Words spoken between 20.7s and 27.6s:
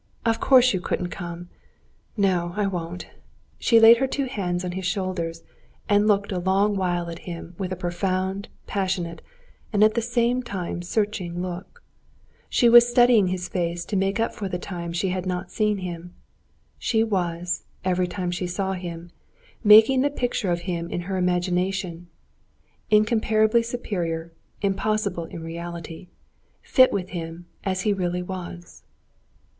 in her imagination (incomparably superior, impossible in reality) fit with him